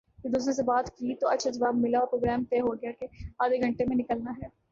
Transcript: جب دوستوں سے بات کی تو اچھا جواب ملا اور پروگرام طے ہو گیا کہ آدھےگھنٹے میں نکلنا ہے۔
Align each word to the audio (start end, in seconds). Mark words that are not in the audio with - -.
جب 0.19 0.31
دوستوں 0.31 0.53
سے 0.53 0.63
بات 0.65 0.89
کی 0.91 1.15
تو 1.15 1.27
اچھا 1.29 1.49
جواب 1.49 1.75
ملا 1.75 1.99
اور 1.99 2.07
پروگرام 2.07 2.43
طے 2.49 2.59
ہو 2.61 2.73
گیا 2.75 2.91
کہ 2.99 3.07
آدھےگھنٹے 3.39 3.85
میں 3.85 3.95
نکلنا 3.97 4.31
ہے۔ 4.33 4.47